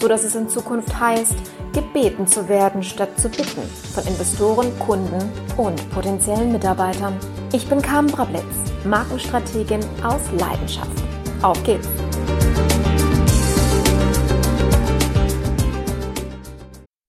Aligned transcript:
so 0.00 0.08
dass 0.08 0.24
es 0.24 0.34
in 0.34 0.48
Zukunft 0.48 0.98
heißt, 0.98 1.34
gebeten 1.72 2.26
zu 2.26 2.48
werden 2.48 2.82
statt 2.82 3.18
zu 3.18 3.28
bitten 3.28 3.62
von 3.94 4.04
Investoren, 4.06 4.78
Kunden 4.78 5.30
und 5.56 5.90
potenziellen 5.90 6.52
Mitarbeitern. 6.52 7.16
Ich 7.52 7.68
bin 7.68 7.82
Carmen 7.82 8.10
Brablitz, 8.10 8.44
Markenstrategin 8.84 9.80
aus 10.02 10.22
Leidenschaft. 10.38 11.02
Auf 11.42 11.62
geht's! 11.64 11.88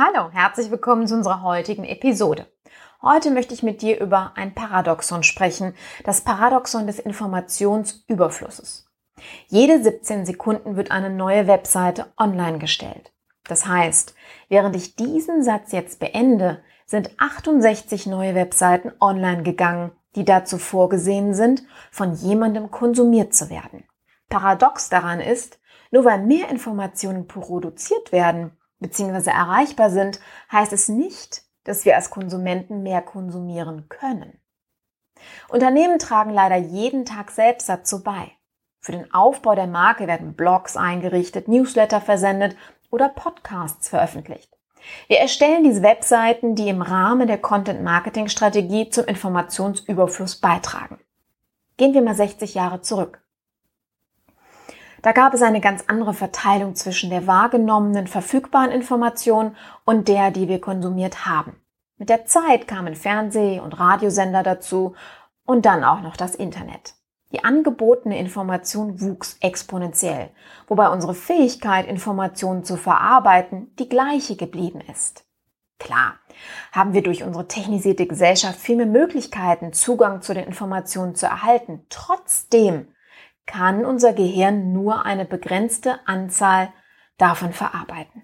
Hallo, 0.00 0.30
herzlich 0.30 0.70
willkommen 0.70 1.08
zu 1.08 1.16
unserer 1.16 1.42
heutigen 1.42 1.82
Episode. 1.82 2.46
Heute 3.02 3.32
möchte 3.32 3.52
ich 3.52 3.64
mit 3.64 3.82
dir 3.82 4.00
über 4.00 4.30
ein 4.36 4.54
Paradoxon 4.54 5.24
sprechen, 5.24 5.74
das 6.04 6.20
Paradoxon 6.20 6.86
des 6.86 7.00
Informationsüberflusses. 7.00 8.86
Jede 9.48 9.82
17 9.82 10.24
Sekunden 10.24 10.76
wird 10.76 10.92
eine 10.92 11.10
neue 11.10 11.48
Webseite 11.48 12.12
online 12.16 12.58
gestellt. 12.58 13.12
Das 13.48 13.66
heißt, 13.66 14.14
während 14.48 14.76
ich 14.76 14.94
diesen 14.94 15.42
Satz 15.42 15.72
jetzt 15.72 15.98
beende, 15.98 16.62
sind 16.86 17.10
68 17.18 18.06
neue 18.06 18.36
Webseiten 18.36 18.92
online 19.00 19.42
gegangen, 19.42 19.90
die 20.14 20.24
dazu 20.24 20.58
vorgesehen 20.58 21.34
sind, 21.34 21.64
von 21.90 22.14
jemandem 22.14 22.70
konsumiert 22.70 23.34
zu 23.34 23.50
werden. 23.50 23.82
Paradox 24.28 24.90
daran 24.90 25.18
ist, 25.18 25.58
nur 25.90 26.04
weil 26.04 26.22
mehr 26.24 26.50
Informationen 26.50 27.26
produziert 27.26 28.12
werden, 28.12 28.52
bzw. 28.80 29.30
erreichbar 29.30 29.90
sind, 29.90 30.20
heißt 30.50 30.72
es 30.72 30.88
nicht, 30.88 31.42
dass 31.64 31.84
wir 31.84 31.96
als 31.96 32.10
Konsumenten 32.10 32.82
mehr 32.82 33.02
konsumieren 33.02 33.88
können. 33.88 34.40
Unternehmen 35.48 35.98
tragen 35.98 36.30
leider 36.30 36.56
jeden 36.56 37.04
Tag 37.04 37.30
selbst 37.30 37.68
dazu 37.68 38.02
bei. 38.02 38.32
Für 38.80 38.92
den 38.92 39.12
Aufbau 39.12 39.54
der 39.54 39.66
Marke 39.66 40.06
werden 40.06 40.34
Blogs 40.34 40.76
eingerichtet, 40.76 41.48
Newsletter 41.48 42.00
versendet 42.00 42.56
oder 42.90 43.08
Podcasts 43.08 43.88
veröffentlicht. 43.88 44.56
Wir 45.08 45.18
erstellen 45.18 45.64
diese 45.64 45.82
Webseiten, 45.82 46.54
die 46.54 46.68
im 46.68 46.82
Rahmen 46.82 47.26
der 47.26 47.38
Content-Marketing-Strategie 47.38 48.90
zum 48.90 49.04
Informationsüberfluss 49.04 50.36
beitragen. 50.36 51.00
Gehen 51.76 51.94
wir 51.94 52.02
mal 52.02 52.14
60 52.14 52.54
Jahre 52.54 52.80
zurück. 52.80 53.22
Da 55.02 55.12
gab 55.12 55.34
es 55.34 55.42
eine 55.42 55.60
ganz 55.60 55.84
andere 55.86 56.14
Verteilung 56.14 56.74
zwischen 56.74 57.10
der 57.10 57.26
wahrgenommenen 57.26 58.06
verfügbaren 58.06 58.70
Information 58.70 59.56
und 59.84 60.08
der, 60.08 60.30
die 60.30 60.48
wir 60.48 60.60
konsumiert 60.60 61.26
haben. 61.26 61.56
Mit 61.98 62.08
der 62.08 62.26
Zeit 62.26 62.68
kamen 62.68 62.94
Fernseh- 62.94 63.60
und 63.60 63.78
Radiosender 63.78 64.42
dazu 64.42 64.94
und 65.44 65.66
dann 65.66 65.84
auch 65.84 66.00
noch 66.00 66.16
das 66.16 66.34
Internet. 66.34 66.94
Die 67.32 67.44
angebotene 67.44 68.18
Information 68.18 69.00
wuchs 69.00 69.36
exponentiell, 69.40 70.30
wobei 70.66 70.88
unsere 70.88 71.14
Fähigkeit, 71.14 71.86
Informationen 71.86 72.64
zu 72.64 72.76
verarbeiten, 72.76 73.74
die 73.78 73.88
gleiche 73.88 74.36
geblieben 74.36 74.80
ist. 74.90 75.26
Klar, 75.78 76.14
haben 76.72 76.92
wir 76.92 77.02
durch 77.02 77.22
unsere 77.22 77.46
technisierte 77.46 78.06
Gesellschaft 78.06 78.58
viel 78.58 78.76
mehr 78.76 78.86
Möglichkeiten, 78.86 79.72
Zugang 79.72 80.22
zu 80.22 80.34
den 80.34 80.44
Informationen 80.44 81.14
zu 81.14 81.26
erhalten. 81.26 81.84
Trotzdem 81.88 82.88
kann 83.48 83.84
unser 83.84 84.12
Gehirn 84.12 84.72
nur 84.72 85.04
eine 85.04 85.24
begrenzte 85.24 85.98
Anzahl 86.06 86.72
davon 87.16 87.52
verarbeiten. 87.52 88.22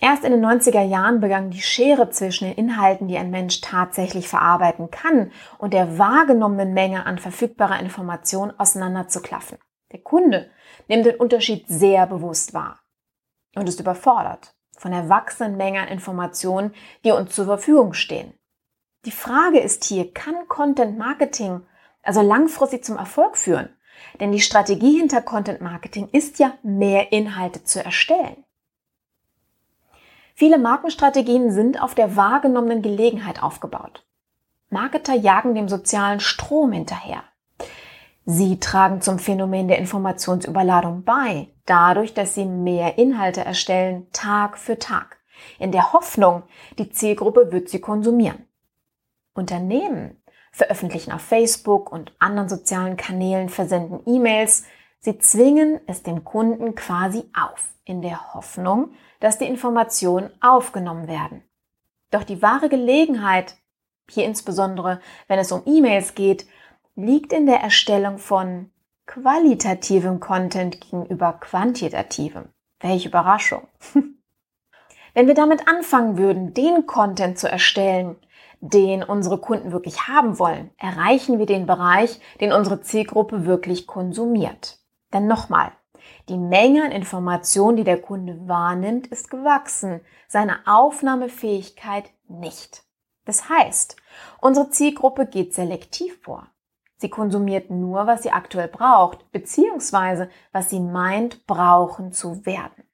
Erst 0.00 0.24
in 0.24 0.32
den 0.32 0.44
90er 0.44 0.82
Jahren 0.82 1.20
begann 1.20 1.50
die 1.50 1.62
Schere 1.62 2.10
zwischen 2.10 2.46
den 2.46 2.56
Inhalten, 2.56 3.08
die 3.08 3.16
ein 3.16 3.30
Mensch 3.30 3.60
tatsächlich 3.62 4.28
verarbeiten 4.28 4.90
kann, 4.90 5.32
und 5.58 5.72
der 5.72 5.98
wahrgenommenen 5.98 6.74
Menge 6.74 7.06
an 7.06 7.18
verfügbarer 7.18 7.80
Information 7.80 8.52
auseinanderzuklaffen. 8.56 9.58
Der 9.92 10.00
Kunde 10.00 10.50
nimmt 10.88 11.06
den 11.06 11.16
Unterschied 11.16 11.66
sehr 11.66 12.06
bewusst 12.06 12.52
wahr 12.52 12.80
und 13.56 13.68
ist 13.68 13.80
überfordert 13.80 14.54
von 14.76 14.90
der 14.90 15.08
wachsenden 15.08 15.56
Menge 15.56 15.80
an 15.80 15.88
Informationen, 15.88 16.74
die 17.04 17.12
uns 17.12 17.34
zur 17.34 17.46
Verfügung 17.46 17.94
stehen. 17.94 18.34
Die 19.06 19.10
Frage 19.10 19.60
ist 19.60 19.84
hier, 19.84 20.12
kann 20.12 20.48
Content 20.48 20.98
Marketing 20.98 21.62
also 22.04 22.20
langfristig 22.20 22.84
zum 22.84 22.96
Erfolg 22.96 23.36
führen. 23.36 23.68
Denn 24.20 24.32
die 24.32 24.40
Strategie 24.40 24.98
hinter 24.98 25.22
Content 25.22 25.60
Marketing 25.60 26.08
ist 26.12 26.38
ja, 26.38 26.54
mehr 26.62 27.12
Inhalte 27.12 27.64
zu 27.64 27.84
erstellen. 27.84 28.44
Viele 30.34 30.58
Markenstrategien 30.58 31.52
sind 31.52 31.80
auf 31.80 31.94
der 31.94 32.16
wahrgenommenen 32.16 32.82
Gelegenheit 32.82 33.42
aufgebaut. 33.42 34.04
Marketer 34.68 35.14
jagen 35.14 35.54
dem 35.54 35.68
sozialen 35.68 36.18
Strom 36.18 36.72
hinterher. 36.72 37.22
Sie 38.26 38.58
tragen 38.58 39.00
zum 39.00 39.18
Phänomen 39.18 39.68
der 39.68 39.78
Informationsüberladung 39.78 41.04
bei, 41.04 41.48
dadurch, 41.66 42.14
dass 42.14 42.34
sie 42.34 42.46
mehr 42.46 42.98
Inhalte 42.98 43.44
erstellen, 43.44 44.08
Tag 44.12 44.58
für 44.58 44.78
Tag, 44.78 45.18
in 45.58 45.72
der 45.72 45.92
Hoffnung, 45.92 46.42
die 46.78 46.90
Zielgruppe 46.90 47.52
wird 47.52 47.68
sie 47.68 47.80
konsumieren. 47.80 48.48
Unternehmen 49.34 50.16
veröffentlichen 50.54 51.10
auf 51.10 51.20
Facebook 51.20 51.90
und 51.90 52.12
anderen 52.20 52.48
sozialen 52.48 52.96
Kanälen, 52.96 53.48
versenden 53.48 54.00
E-Mails. 54.06 54.64
Sie 55.00 55.18
zwingen 55.18 55.80
es 55.86 56.04
dem 56.04 56.22
Kunden 56.22 56.76
quasi 56.76 57.24
auf, 57.36 57.74
in 57.84 58.02
der 58.02 58.34
Hoffnung, 58.34 58.92
dass 59.18 59.38
die 59.38 59.46
Informationen 59.46 60.30
aufgenommen 60.40 61.08
werden. 61.08 61.42
Doch 62.12 62.22
die 62.22 62.40
wahre 62.40 62.68
Gelegenheit, 62.68 63.56
hier 64.08 64.24
insbesondere 64.26 65.00
wenn 65.26 65.40
es 65.40 65.50
um 65.50 65.62
E-Mails 65.66 66.14
geht, 66.14 66.46
liegt 66.94 67.32
in 67.32 67.46
der 67.46 67.60
Erstellung 67.60 68.18
von 68.18 68.70
qualitativem 69.06 70.20
Content 70.20 70.80
gegenüber 70.80 71.32
quantitativem. 71.32 72.50
Welche 72.78 73.08
Überraschung. 73.08 73.66
Wenn 75.14 75.26
wir 75.26 75.34
damit 75.34 75.66
anfangen 75.66 76.16
würden, 76.16 76.54
den 76.54 76.86
Content 76.86 77.38
zu 77.38 77.48
erstellen, 77.48 78.16
den 78.72 79.02
unsere 79.02 79.38
Kunden 79.38 79.72
wirklich 79.72 80.08
haben 80.08 80.38
wollen, 80.38 80.70
erreichen 80.78 81.38
wir 81.38 81.44
den 81.44 81.66
Bereich, 81.66 82.18
den 82.40 82.52
unsere 82.52 82.80
Zielgruppe 82.80 83.44
wirklich 83.44 83.86
konsumiert. 83.86 84.78
Denn 85.12 85.26
nochmal, 85.26 85.72
Die 86.28 86.38
Menge 86.38 86.84
an 86.84 86.92
Informationen, 86.92 87.76
die 87.76 87.84
der 87.84 88.00
Kunde 88.00 88.46
wahrnimmt, 88.46 89.06
ist 89.06 89.30
gewachsen, 89.30 90.00
seine 90.28 90.58
Aufnahmefähigkeit 90.66 92.10
nicht. 92.28 92.84
Das 93.24 93.48
heißt, 93.48 93.96
unsere 94.40 94.70
Zielgruppe 94.70 95.26
geht 95.26 95.54
selektiv 95.54 96.20
vor. 96.22 96.48
Sie 96.96 97.08
konsumiert 97.08 97.70
nur, 97.70 98.06
was 98.06 98.22
sie 98.22 98.30
aktuell 98.30 98.68
braucht, 98.68 99.30
beziehungsweise 99.32 100.30
was 100.52 100.70
sie 100.70 100.80
meint, 100.80 101.46
brauchen 101.46 102.12
zu 102.12 102.46
werden. 102.46 102.84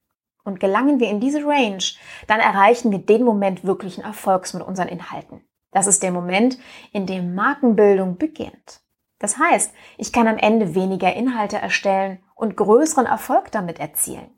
Und 0.43 0.59
gelangen 0.59 1.01
wir 1.01 1.09
in 1.09 1.21
diese 1.21 1.45
Range, 1.45 1.85
dann 2.27 2.41
erreichen 2.41 2.91
wir 2.91 2.99
den 2.99 3.25
Moment 3.25 3.65
wirklichen 3.65 4.03
Erfolgs 4.03 4.55
mit 4.55 4.63
unseren 4.63 4.89
Inhalten. 4.89 5.43
Das 5.73 5.87
ist 5.87 6.03
der 6.03 6.13
Moment, 6.13 6.59
in 6.93 7.07
dem 7.07 7.35
Markenbildung 7.35 8.17
beginnt. 8.17 8.81
Das 9.19 9.39
heißt, 9.39 9.73
ich 9.99 10.13
kann 10.13 10.27
am 10.27 10.39
Ende 10.39 10.75
weniger 10.75 11.15
Inhalte 11.15 11.59
erstellen 11.59 12.19
und 12.35 12.57
größeren 12.57 13.07
Erfolg 13.07 13.53
damit 13.53 13.79
erzielen. 13.79 14.31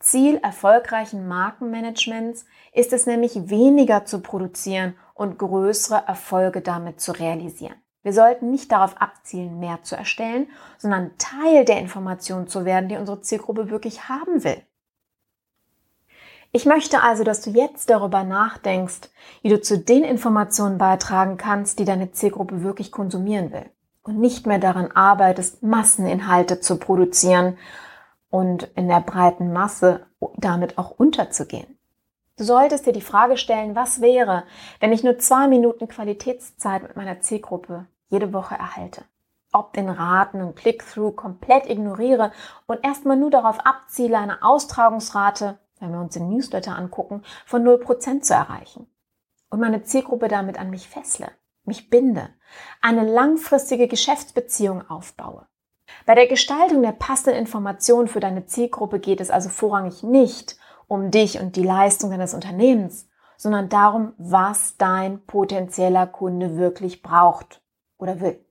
Ziel 0.00 0.36
erfolgreichen 0.42 1.28
Markenmanagements 1.28 2.46
ist 2.72 2.92
es 2.92 3.06
nämlich 3.06 3.50
weniger 3.50 4.06
zu 4.06 4.20
produzieren 4.20 4.96
und 5.14 5.38
größere 5.38 6.02
Erfolge 6.06 6.62
damit 6.62 7.00
zu 7.00 7.12
realisieren. 7.12 7.76
Wir 8.02 8.14
sollten 8.14 8.50
nicht 8.50 8.72
darauf 8.72 8.96
abzielen, 9.00 9.60
mehr 9.60 9.82
zu 9.82 9.94
erstellen, 9.94 10.48
sondern 10.78 11.16
Teil 11.18 11.66
der 11.66 11.78
Information 11.78 12.48
zu 12.48 12.64
werden, 12.64 12.88
die 12.88 12.96
unsere 12.96 13.20
Zielgruppe 13.20 13.68
wirklich 13.70 14.08
haben 14.08 14.42
will. 14.42 14.62
Ich 16.52 16.66
möchte 16.66 17.02
also, 17.02 17.22
dass 17.22 17.42
du 17.42 17.50
jetzt 17.50 17.90
darüber 17.90 18.24
nachdenkst, 18.24 19.08
wie 19.42 19.50
du 19.50 19.60
zu 19.60 19.78
den 19.78 20.02
Informationen 20.02 20.78
beitragen 20.78 21.36
kannst, 21.36 21.78
die 21.78 21.84
deine 21.84 22.10
Zielgruppe 22.10 22.64
wirklich 22.64 22.90
konsumieren 22.90 23.52
will 23.52 23.70
und 24.02 24.18
nicht 24.18 24.46
mehr 24.46 24.58
daran 24.58 24.90
arbeitest, 24.90 25.62
Masseninhalte 25.62 26.60
zu 26.60 26.76
produzieren 26.78 27.56
und 28.30 28.64
in 28.74 28.88
der 28.88 29.00
breiten 29.00 29.52
Masse 29.52 30.06
damit 30.36 30.76
auch 30.76 30.90
unterzugehen. 30.90 31.78
Du 32.36 32.42
solltest 32.42 32.86
dir 32.86 32.92
die 32.92 33.00
Frage 33.00 33.36
stellen, 33.36 33.76
was 33.76 34.00
wäre, 34.00 34.44
wenn 34.80 34.92
ich 34.92 35.04
nur 35.04 35.18
zwei 35.18 35.46
Minuten 35.46 35.86
Qualitätszeit 35.86 36.82
mit 36.82 36.96
meiner 36.96 37.20
Zielgruppe 37.20 37.86
jede 38.08 38.32
Woche 38.32 38.56
erhalte? 38.56 39.04
Ob 39.52 39.72
den 39.72 39.88
Raten 39.88 40.40
und 40.40 40.56
Click-Through 40.56 41.12
komplett 41.12 41.68
ignoriere 41.68 42.32
und 42.66 42.82
erstmal 42.82 43.16
nur 43.16 43.30
darauf 43.30 43.60
abziele, 43.66 44.16
eine 44.16 44.42
Austragungsrate 44.42 45.58
wenn 45.80 45.92
wir 45.92 46.00
uns 46.00 46.14
den 46.14 46.28
Newsletter 46.28 46.76
angucken, 46.76 47.22
von 47.44 47.64
0% 47.66 48.20
zu 48.20 48.34
erreichen. 48.34 48.86
Und 49.48 49.60
meine 49.60 49.82
Zielgruppe 49.82 50.28
damit 50.28 50.58
an 50.58 50.70
mich 50.70 50.88
fessle, 50.88 51.30
mich 51.64 51.90
binde, 51.90 52.28
eine 52.80 53.04
langfristige 53.04 53.88
Geschäftsbeziehung 53.88 54.88
aufbaue. 54.88 55.46
Bei 56.06 56.14
der 56.14 56.28
Gestaltung 56.28 56.82
der 56.82 56.92
passenden 56.92 57.40
Informationen 57.40 58.06
für 58.06 58.20
deine 58.20 58.46
Zielgruppe 58.46 59.00
geht 59.00 59.20
es 59.20 59.30
also 59.30 59.48
vorrangig 59.48 60.02
nicht 60.02 60.56
um 60.86 61.10
dich 61.10 61.40
und 61.40 61.56
die 61.56 61.62
Leistung 61.62 62.10
deines 62.10 62.34
Unternehmens, 62.34 63.08
sondern 63.36 63.68
darum, 63.68 64.12
was 64.18 64.76
dein 64.76 65.24
potenzieller 65.24 66.06
Kunde 66.06 66.56
wirklich 66.56 67.02
braucht 67.02 67.62
oder 67.96 68.20
will. 68.20 68.44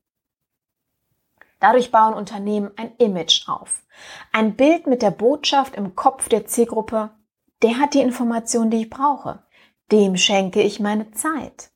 Dadurch 1.59 1.91
bauen 1.91 2.13
Unternehmen 2.13 2.71
ein 2.77 2.95
Image 2.97 3.47
auf. 3.49 3.83
Ein 4.31 4.55
Bild 4.55 4.87
mit 4.87 5.01
der 5.01 5.11
Botschaft 5.11 5.75
im 5.75 5.95
Kopf 5.95 6.29
der 6.29 6.45
Zielgruppe, 6.45 7.09
der 7.61 7.79
hat 7.79 7.93
die 7.93 8.01
Information, 8.01 8.69
die 8.69 8.81
ich 8.81 8.89
brauche. 8.89 9.43
Dem 9.91 10.17
schenke 10.17 10.61
ich 10.61 10.79
meine 10.79 11.11
Zeit. 11.11 11.71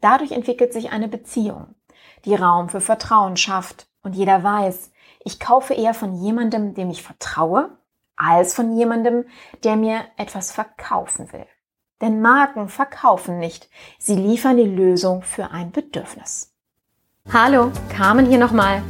Dadurch 0.00 0.32
entwickelt 0.32 0.72
sich 0.72 0.92
eine 0.92 1.08
Beziehung, 1.08 1.74
die 2.24 2.34
Raum 2.34 2.68
für 2.68 2.80
Vertrauen 2.80 3.36
schafft 3.36 3.86
und 4.02 4.14
jeder 4.14 4.42
weiß, 4.42 4.92
ich 5.24 5.40
kaufe 5.40 5.72
eher 5.72 5.94
von 5.94 6.14
jemandem, 6.14 6.74
dem 6.74 6.90
ich 6.90 7.02
vertraue, 7.02 7.70
als 8.16 8.54
von 8.54 8.76
jemandem, 8.76 9.24
der 9.64 9.76
mir 9.76 10.02
etwas 10.18 10.52
verkaufen 10.52 11.32
will. 11.32 11.46
Denn 12.02 12.20
Marken 12.20 12.68
verkaufen 12.68 13.38
nicht, 13.38 13.70
sie 13.98 14.14
liefern 14.14 14.58
die 14.58 14.64
Lösung 14.64 15.22
für 15.22 15.50
ein 15.50 15.72
Bedürfnis. 15.72 16.52
Hallo, 17.32 17.72
Carmen 17.88 18.26
hier 18.26 18.38
nochmal. 18.38 18.82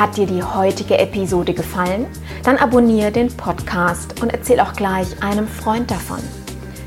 Hat 0.00 0.16
dir 0.16 0.24
die 0.24 0.42
heutige 0.42 0.98
Episode 0.98 1.52
gefallen? 1.52 2.06
Dann 2.42 2.56
abonniere 2.56 3.12
den 3.12 3.28
Podcast 3.36 4.22
und 4.22 4.32
erzähl 4.32 4.58
auch 4.60 4.72
gleich 4.72 5.22
einem 5.22 5.46
Freund 5.46 5.90
davon. 5.90 6.20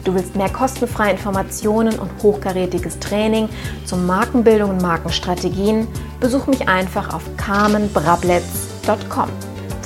Du 0.04 0.16
willst 0.16 0.36
mehr 0.36 0.50
kostenfreie 0.50 1.12
Informationen 1.12 2.00
und 2.00 2.10
hochkarätiges 2.24 2.98
Training 2.98 3.50
zur 3.86 4.00
Markenbildung 4.00 4.72
und 4.72 4.82
Markenstrategien? 4.82 5.88
Besuch 6.20 6.48
mich 6.48 6.68
einfach 6.68 7.14
auf 7.14 7.22
carmenbrabletz.com. 7.38 9.30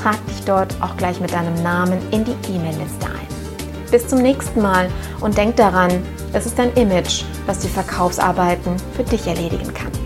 Trag 0.02 0.26
dich 0.28 0.46
dort 0.46 0.82
auch 0.82 0.96
gleich 0.96 1.20
mit 1.20 1.34
deinem 1.34 1.62
Namen 1.62 2.00
in 2.12 2.24
die 2.24 2.36
E-Mail-Liste 2.50 3.08
ein. 3.08 3.28
Bis 3.92 4.08
zum 4.08 4.20
nächsten 4.20 4.62
Mal 4.62 4.90
und 5.20 5.38
denk 5.38 5.58
daran, 5.58 5.92
es 6.32 6.46
ist 6.46 6.58
dein 6.58 6.74
Image, 6.76 7.26
was 7.46 7.60
die 7.60 7.68
Verkaufsarbeiten 7.68 8.78
für 8.96 9.04
dich 9.04 9.28
erledigen 9.28 9.74
kann. 9.74 9.97